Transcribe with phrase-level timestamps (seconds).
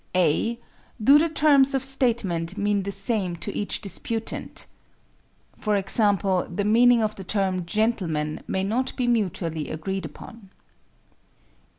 [0.19, 0.59] _(a)
[0.99, 4.65] Do the terms of statement mean the same to each disputant?
[5.55, 10.49] (For example, the meaning of the term "gentleman" may not be mutually agreed upon.)